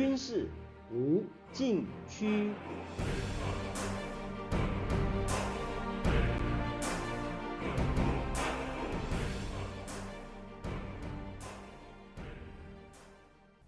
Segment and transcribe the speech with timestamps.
[0.00, 0.48] 军事
[0.90, 2.54] 无禁区。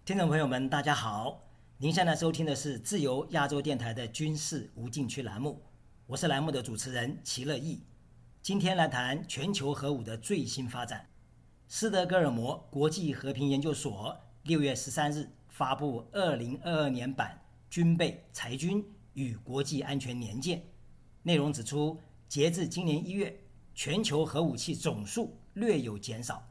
[0.03, 1.39] 听众朋友们，大家好！
[1.77, 5.61] 您现在收听的是自由亚洲电台的军事无禁区栏目，
[6.07, 7.83] 我是栏目的主持人齐乐意。
[8.41, 11.07] 今天来谈全球核武的最新发展。
[11.67, 17.39] 斯德哥尔摩国际和平研究所六月十三日发布二零二二年版
[17.69, 20.59] 军备、裁军与国际安全年鉴，
[21.21, 23.39] 内容指出，截至今年一月，
[23.75, 26.43] 全球核武器总数略有减少，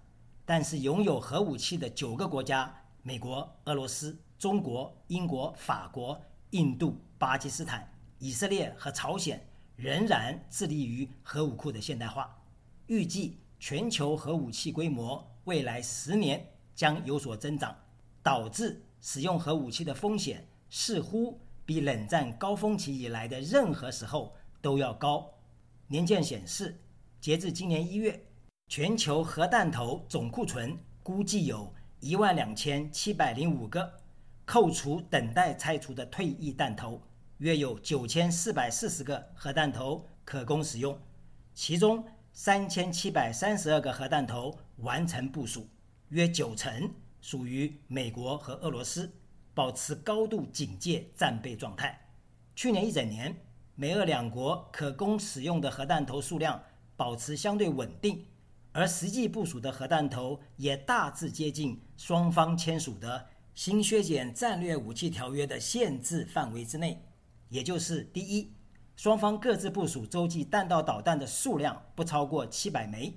[0.44, 2.72] 但是拥有核武器的九个国家。
[3.02, 6.16] 美国、俄罗斯、中国、英国、法国、
[6.50, 12.32] 印度、巴基斯坦、以色列和朝鲜仍然致力于核武库的现代化。
[12.86, 17.76] 预计全球核武器规模未来十年将有所增长，
[18.22, 25.30] 导致使用核武器的风险似乎比冷战高峰期以来的任何时候都要高。
[25.88, 26.80] 年鉴显示，
[27.20, 28.24] 截至今年一月，
[28.68, 31.74] 全球核弹头总库存估计有。
[32.04, 34.00] 一万两千七百零五个，
[34.44, 37.00] 扣除等待拆除的退役弹头，
[37.38, 40.98] 约有九千四百四十个核弹头可供使用，
[41.54, 45.68] 其中三千七百三十二个核弹头完成部署，
[46.08, 46.92] 约九成
[47.22, 49.10] 属于美国和俄罗斯，
[49.54, 51.98] 保持高度警戒战备状态。
[52.54, 53.34] 去年一整年，
[53.74, 56.62] 美俄两国可供使用的核弹头数量
[56.94, 58.26] 保持相对稳定。
[58.74, 67.04] 而实际部署的核弹头也大致接近双方签署的新削减战略武器条约的限制范围之内，
[67.50, 68.50] 也就是第一，
[68.96, 73.12] 双方各自部署洲际弹道导弹的数量不超过七百枚；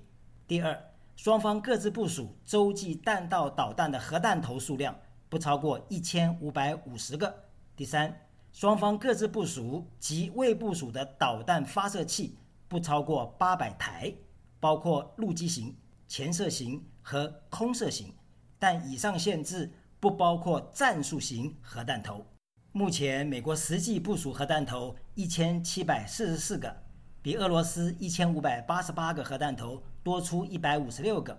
[0.45, 0.77] 第二，
[1.15, 4.95] 双方各自部署洲际弹道导弹的核弹头数量
[5.29, 7.27] 不超过一千五百五十个；
[7.75, 12.37] 第三，双方各自部署及未部署的导弹发射器
[12.67, 14.13] 不超过八百台。
[14.57, 15.75] 包括陆基型、
[16.07, 18.11] 潜射型和空射型，
[18.57, 22.25] 但以上限制不包括战术型核弹头。
[22.71, 26.75] 目前，美国实际部署核弹头一千七百四十四个，
[27.21, 31.35] 比俄罗斯一千五百八十八个核弹头多出一百五十六个。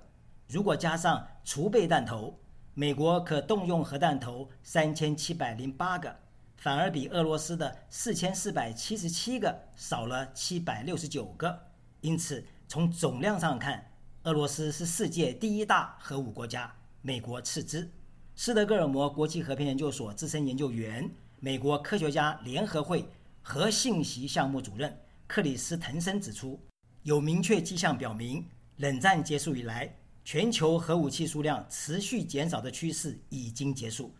[0.49, 2.37] 如果加上储备弹头，
[2.75, 6.17] 美国可动用核弹头三千七百零八个，
[6.57, 11.57] 反而比俄罗斯的四千四百七十七个少了七百六十九个。
[12.01, 13.89] 因此，从总量上看，
[14.25, 17.89] 俄罗斯是世界第一大核武国家，美国次之。
[18.35, 23.09] 斯德哥尔摩国际和平研究所资深研究员、美国科学家联合会
[23.43, 24.99] 核信息项目主任
[25.29, 26.59] 克里斯滕森指出，
[27.05, 28.45] 有明确迹象表明，
[28.77, 34.15] 冷战结束以来，全球核武器数量持续减少的趋势已经结束。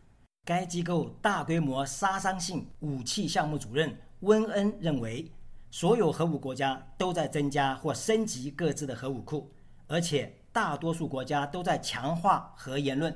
[0.45, 5.31] 该机构大规模杀伤性武器项目主任温恩认为。
[5.69, 9.53] 所有核武国家都在增加或升级各自的核武库，
[9.89, 13.15] 而且大多数国家都在强化核言论，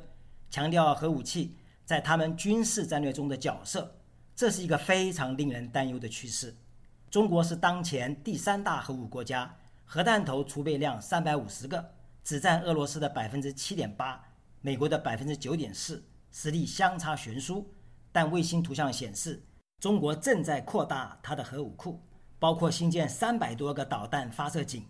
[0.51, 1.57] 强调核武器
[1.87, 3.97] 在他们军事战略中的角色。
[4.37, 6.55] 这是一个非常令人担忧的趋势。
[7.09, 9.57] 中国是当前第三大核武国家，
[9.93, 11.85] 核弹头储备量三百五十个，
[12.23, 14.25] 只占俄罗斯的百分之七点八，
[14.61, 17.69] 美国的百分之九点四，实力相差悬殊。
[18.13, 19.43] 但卫星图像显示，
[19.81, 22.01] 中国正在扩大它的核武库。
[22.39, 24.87] 包括新建三百多个导弹发射井。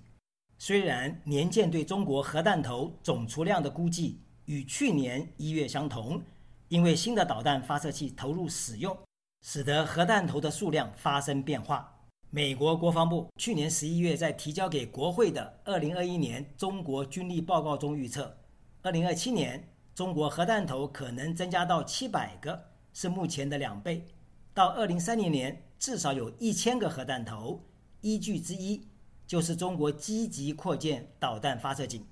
[0.59, 6.23] 虽然年鉴对中国核弹头总储量的估计与去年一月相同，
[6.69, 8.95] 因为新的导弹发射器投入使用，
[9.41, 11.91] 使得核弹头的数量发生变化。
[12.33, 18.37] 美国国防部去年十一月在提交给国会的二零二一年中国军力报告中预测，
[18.83, 24.07] 二零二七年中国核弹头可能增加到七百个，是目前的两倍。
[24.55, 25.63] 到二零三零年。
[25.81, 27.65] 至少有一千个核弹头，
[28.03, 28.87] 依据之一
[29.27, 32.05] 就是中国积极扩建导弹发射井。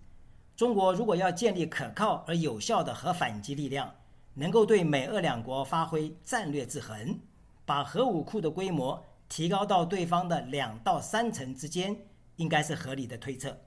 [0.56, 3.94] 中国如果要建立可靠而有效的核反击力量，
[4.32, 7.20] 能够对美俄两国发挥战略制衡，
[7.66, 11.96] 把核武库的规模提高到对方的两到三成之间，
[12.36, 13.58] 应该是合理的推测。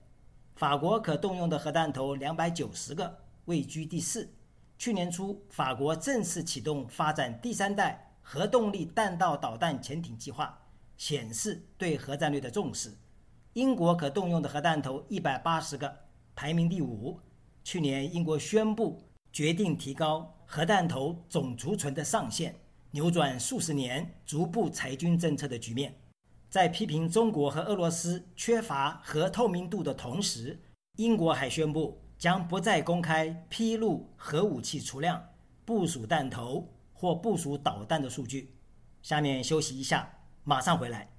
[0.56, 4.34] 法国可动用的核弹头两百九十个，位居第四。
[4.78, 8.08] 去年初，法国正式启动发展第三代。
[8.24, 10.58] 核动力弹道导弹潜艇计划
[10.96, 12.96] 显示对核战略的重视。
[13.54, 15.92] 英国可动用的核弹头一百八十个，
[16.36, 17.20] 排名第五。
[17.64, 19.04] 去年，英国宣布
[19.34, 22.56] 决定提高核弹头总储存的上限，
[22.92, 25.94] 扭转数十年逐步裁军政策的局面。
[26.50, 30.60] 在批评中国和俄罗斯缺乏核透明度的同时，
[30.98, 35.22] 英国还宣布将不再公开披露核武器储量、
[35.66, 36.68] 部署弹头。
[36.94, 38.54] 或部署导弹的数据。
[39.02, 40.08] 下面休息一下，
[40.44, 41.10] 马上回来。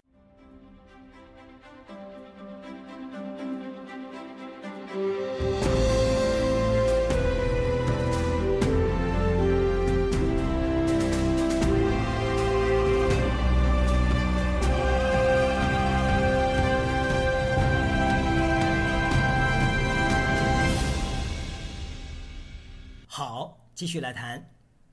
[23.82, 24.48] 继续来谈。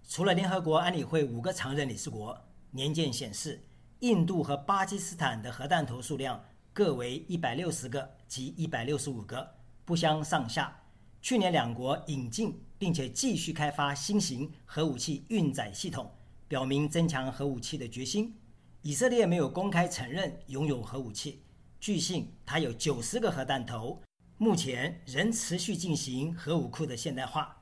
[0.07, 2.35] 除了联合国安理会五个常任理事国，
[2.71, 3.63] 年鉴显示，
[3.99, 6.43] 印度和巴基斯坦的核弹头数量
[6.73, 9.47] 各为一百六十个及一百六十五个，
[9.85, 10.75] 不相上下。
[11.21, 16.11] 去年两国引进并且继续开发新型核武器运载系统，
[16.47, 18.35] 表明增强核武器的决心。
[18.81, 21.43] 以色列没有公开承认拥有核武器，
[21.79, 24.01] 据信它有九十个核弹头，
[24.39, 27.55] 目前仍持续进行核武库的现代化。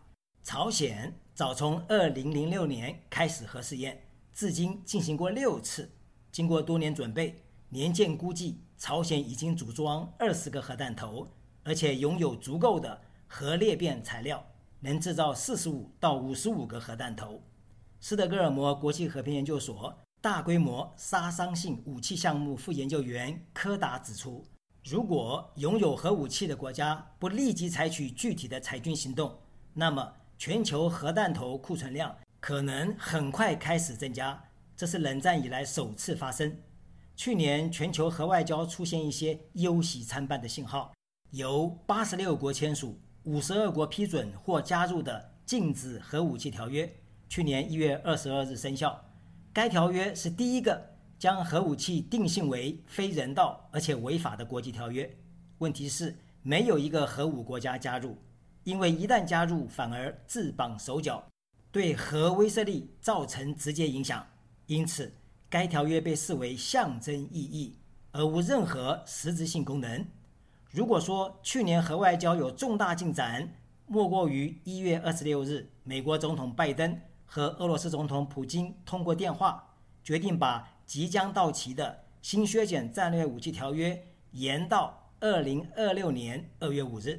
[0.48, 5.92] 朝鲜早从二零零六年开始核试验，至今进行过六次。
[6.32, 11.28] 经过多年准备，年鉴估计朝鲜已经组装二十个核弹头，
[11.66, 14.42] 而且拥有足够的核裂变材料，
[14.80, 17.42] 能制造四十五到五十五个核弹头。
[18.00, 24.46] 斯德哥尔摩国际和平研究所大规模杀伤性武器项目副研究员柯达指出，
[24.86, 29.38] 如果拥有核武器的国家不立即采取具体的裁军行动，
[29.74, 30.14] 那么。
[30.38, 34.44] 全球核弹头库存量可能很快开始增加，
[34.76, 36.56] 这是冷战以来首次发生。
[37.16, 40.94] 去年全球核外交出现一些忧喜参半的信号，
[41.32, 46.88] 由八十六国签署、五十二国批准或加入的禁止核武器条约，
[47.28, 49.04] 去年一月二十二日生效。
[49.52, 50.80] 该条约是第一个
[51.18, 55.18] 将核武器定性为非人道而且违法的国际条约。
[55.58, 58.16] 问题是，没有一个核武国家加入。
[58.68, 61.24] 因为一旦加入，反而自绑手脚，
[61.72, 64.28] 对核威慑力造成直接影响。
[64.66, 65.14] 因此，
[65.50, 67.78] 该条约被视为象征意义，
[68.12, 70.06] 而无任何实质性功能。
[70.70, 73.56] 如果说去年核外交有重大进展，
[73.86, 87.18] 莫过于一月二十六日，美国总统拜登和俄罗斯总统普京通过电话，决定把即将到期的新削减战略武器条约延到二零二六年二月五日。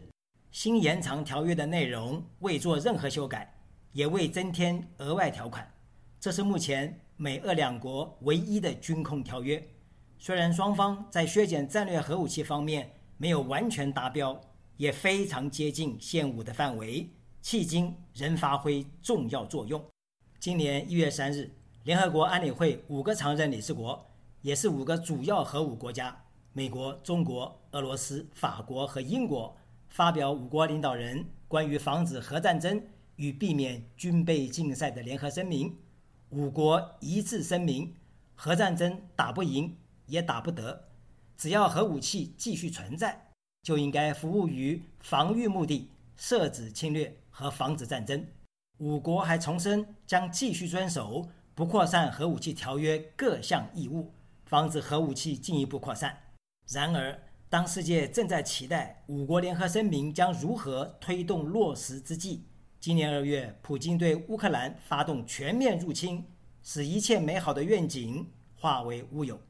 [0.51, 3.55] 新延长条约的内容未做任何修改，
[3.93, 5.71] 也未增添额外条款。
[6.19, 9.63] 这是目前美俄两国唯一的军控条约。
[10.19, 14.41] 虽然双方在削减战略核武器方面没有完全达标，
[14.79, 17.09] 也非常接近现武的范围，
[17.43, 19.85] 迄今仍发挥重要作用。
[20.41, 21.51] 今年一月三日，
[21.85, 24.05] 联合国安理会五个常任理事国，
[24.41, 29.55] 也是五个主要核武国家——美国、中国、俄罗斯、法国和英国。
[29.89, 32.83] 发表五国领导人关于防止核战争
[33.17, 35.77] 与避免军备竞赛的联合声明，
[36.31, 37.95] 五国一致声明：
[38.35, 39.77] 核战争打不赢
[40.07, 40.89] 也打不得，
[41.37, 43.31] 只要核武器继续存在，
[43.63, 48.25] 就应该服务于防御目的，设止侵略和防止战争。
[48.79, 54.13] 五国还重申将继续遵守不扩散核武器条约各项义务，
[54.45, 56.17] 防止核武器进一步扩散。
[56.69, 57.21] 然而，
[57.51, 62.45] 当世界正在期待五国联合声明将如何推动落实之际，
[62.79, 66.23] 今年二月，普京对乌克兰发动全面入侵，
[66.63, 69.41] 使一切美好的愿景化为乌有。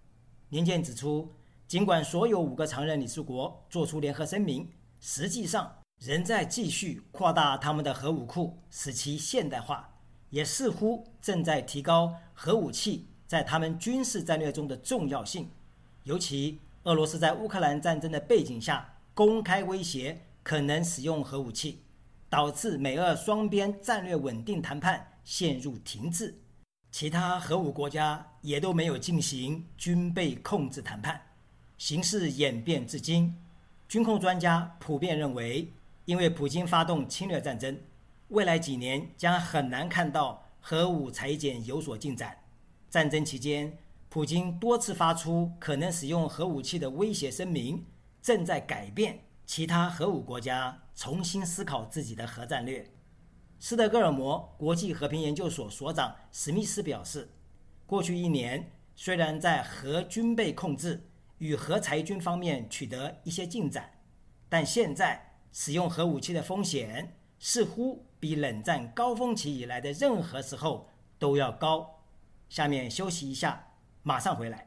[0.50, 1.33] 年鉴指出，
[1.67, 9.99] 尽管所有五个常任理事国作出联合声明，实际上仍在继续扩大他们的核武库，使其现代化，
[10.31, 15.50] 也似乎正在提高核武器在他们军事战略中的重要性，
[16.05, 16.61] 尤其。
[16.88, 21.83] 俄罗斯在乌克兰战争的背景下，公开威胁可能使用核武器，
[22.30, 26.40] 导致美俄双边战略稳定谈判陷入停滞。
[26.90, 31.21] 其他核武国家也都没有进行军备控制谈判。
[31.76, 33.37] 形势演变至今，
[33.87, 35.71] 军控专家普遍认为，
[36.07, 37.78] 因为普京发动侵略战争，
[38.28, 42.35] 未来几年将很难看到核武裁减有所进展。
[42.88, 43.76] 战争期间。
[44.11, 47.85] 普京多次发出可能使用核武器的威胁声明，
[48.23, 52.91] 正在改变其他核武国家重新思考自己的核战略。
[53.61, 57.29] 斯德哥尔摩国际和平研究所所长史密斯表示，
[57.85, 63.91] 过去一年虽然在核军备控制与核裁军方面取得一些进展，
[64.49, 70.88] 但现在使用核武器的风险似乎比冷战高峰期以来的任何时候
[71.19, 72.05] 都要高。
[72.49, 73.67] 下面休息一下。
[74.02, 74.67] 马上回来。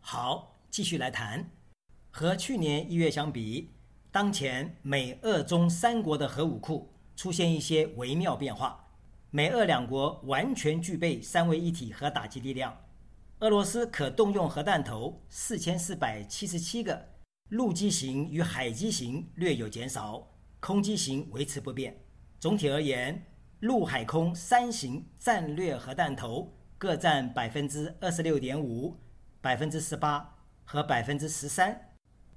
[0.00, 1.60] 好继续来谈。
[2.10, 3.70] 和去年一月相比
[4.12, 8.88] 当前美、俄、中三国的核武库出现一些微妙变化。
[9.30, 12.76] 美、俄两国完全具备三位一体核打击力量。
[13.38, 17.08] 俄罗斯可动用核弹头四千四百七十七个，
[17.50, 21.96] 陆基型与海基型略有减少，空基型维持不变。
[22.40, 23.24] 总体而言，
[23.60, 28.98] 陆海空三型战略核弹头各占百分之二十六点五、
[29.40, 31.89] 百分之十八和百分之十三，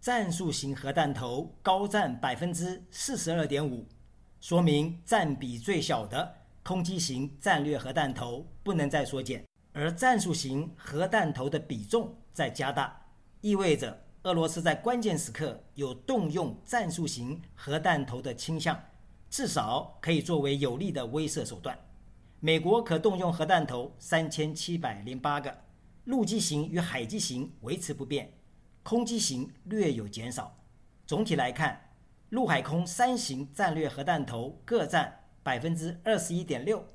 [0.03, 3.87] 战术型核弹头高占百分之四十二点五，
[4.41, 9.41] 说明占比最小的空基型战略核弹头不能再缩减，
[9.71, 13.01] 而战术型核弹头的比重在加大，
[13.39, 18.77] 意味着俄罗斯在关键时刻有动用战术型核弹头的倾向。
[19.29, 21.79] 至少可以作为有力的威慑手段。
[22.41, 25.59] 美国可动用核弹头三千七百零八个，
[26.03, 28.33] 陆基型与海基型维持不变，
[28.83, 30.55] 空基型略有减少。
[31.07, 31.89] 总体来看，
[32.29, 36.85] 陆海空三型战略核弹头各占百分之二十一点六、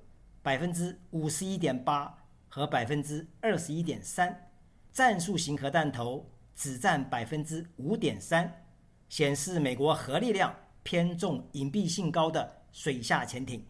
[0.43, 2.17] 百分之五十一点八
[2.49, 4.51] 和百分之二十一点三，
[4.93, 8.65] 战术型核弹头只占百分之五点三，
[9.09, 10.55] 显示美国核力量。
[10.85, 13.63] 偏重隐蔽性高的水下潜艇，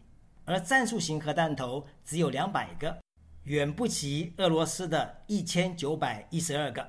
[0.45, 2.97] 而战术型核弹头只有两百个，
[3.43, 6.87] 远不及俄罗斯的一千九百一十二个，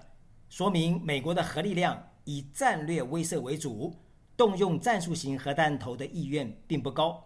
[0.50, 3.96] 说明美国的核力量以战略威慑为主，
[4.36, 7.24] 动用战术型核弹头的意愿并不高。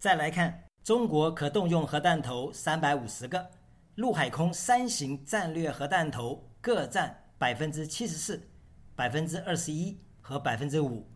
[0.00, 3.48] 再来看，中国可动用核弹头三百五十个，
[3.94, 8.50] 陆海空三型战略核弹头各占百分之七十四、
[8.96, 11.08] 百分之二十一和百分之五。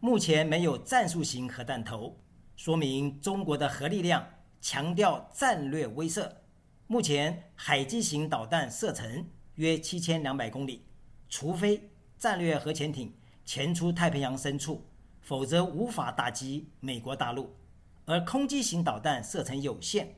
[0.00, 2.18] 目前没有战术型核弹头，
[2.56, 4.26] 说明中国的核力量
[4.60, 6.28] 强调战略威慑。
[6.88, 10.84] 目前海基型导弹射程约七千两百公里，
[11.28, 13.12] 除非战略核潜艇
[13.44, 14.84] 潜出太平洋深处，
[15.20, 17.54] 否则无法打击美国大陆。
[18.04, 20.14] 而空基型导弹射程有限，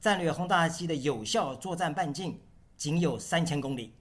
[0.00, 2.40] 战略轰炸机的有效作战半径
[2.76, 3.94] 仅有三千公里，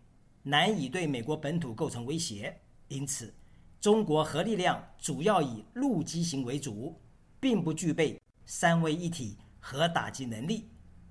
[0.43, 2.59] 难以对美国本土构成威胁。
[2.87, 3.33] 因此。
[3.81, 6.99] 中国核力量主要以陆基型为主，
[7.39, 10.67] 并不具备三位一体核打击能力，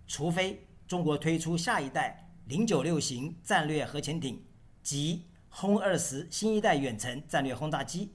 [0.06, 4.44] 除非中国推出下一代零九六型战略核潜艇
[4.82, 8.12] 及轰二十新一代远程战略轰炸机，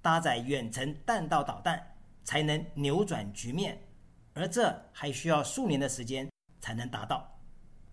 [0.00, 3.82] 搭载远程弹道导弹，才能扭转局面，
[4.34, 7.38] 而这还需要数年的时间才能达到。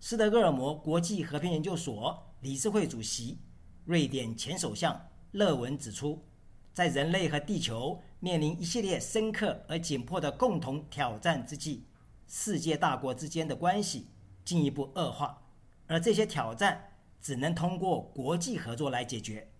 [0.00, 3.38] 斯德哥尔摩国际和平研究所理事会主席、
[3.84, 5.08] 瑞典前首相。
[5.32, 6.24] 勒文指出，
[6.72, 11.84] 在人类和地球面临一系列深刻而紧迫的共同挑战之际，
[12.28, 14.06] 世界大国之间的关系
[14.44, 15.42] 进一步恶化，
[15.88, 16.92] 而这些挑战
[17.24, 19.50] 只能通过国际合作来解决。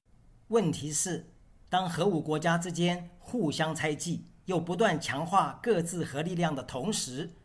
[0.49, 1.33] 问题是，
[1.71, 7.37] 当核武国家之间互相猜忌，又不断强化各自核力量的同时，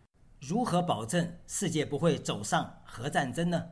[0.41, 3.69] 如何保证世界不会走上核战争呢？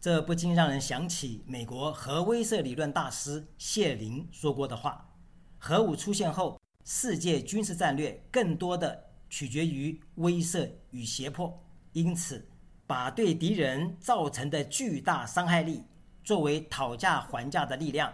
[0.00, 5.14] 这不禁让人想起美国核威慑理论大师谢林说过的话
[5.60, 11.62] ：“核武出现后，世界军事战略更多的取决于威慑与胁迫。
[11.92, 12.48] 因此，
[12.86, 15.84] 把对敌人造成的巨大伤害力
[16.22, 18.12] 作为讨价还价的力量，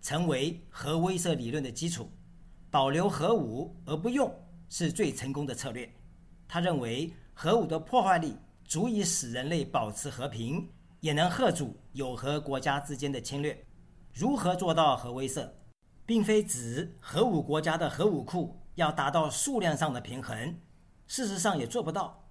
[0.00, 2.10] 成为核威慑理论的基础。
[2.70, 4.32] 保留核武而不用，
[4.68, 5.88] 是最成功的策略。”
[6.48, 10.68] 他认为，核武的破坏力足以使人类保持和平。
[11.00, 13.66] 也能吓阻有核国家之间的侵略。
[14.14, 15.46] 如何做到核威慑，
[16.06, 20.58] 并非指核武国家的核武库要达到数量上的平衡，
[21.06, 22.23] 事实上也做不到，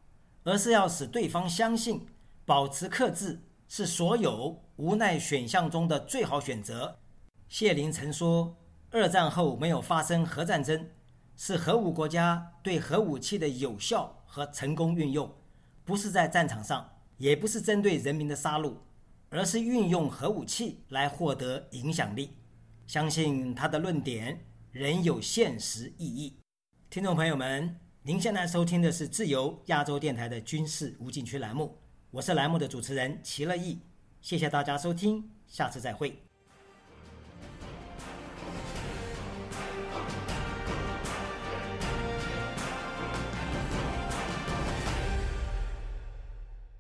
[0.44, 2.08] 而是要使对方相信
[2.46, 7.00] 保持克制是所有无奈选项中的最好选择。
[7.48, 8.58] 谢林曾说
[8.92, 10.90] ：“二战后没有发生核战争，
[11.36, 15.34] 是核武国家对核武器的有效和成功运用，
[15.84, 18.74] 不是在战场上。”也不是针对人民的杀戮，
[19.30, 22.32] 而是运用核武器来获得影响力。
[22.86, 26.40] 相信他的论点仍有现实意义。
[26.90, 31.78] 听众朋友们，您现在收听的是自由亚洲电台的军事无禁区栏目，
[32.12, 33.80] 我是栏目的主持人齐乐毅。
[34.20, 36.22] 谢谢大家收听，下次再会。